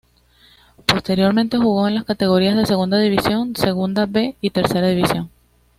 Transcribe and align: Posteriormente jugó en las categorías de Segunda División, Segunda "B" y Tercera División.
Posteriormente 0.87 1.59
jugó 1.59 1.87
en 1.87 1.93
las 1.93 2.05
categorías 2.05 2.57
de 2.57 2.65
Segunda 2.65 2.97
División, 2.97 3.55
Segunda 3.55 4.07
"B" 4.07 4.35
y 4.41 4.49
Tercera 4.49 4.87
División. 4.87 5.29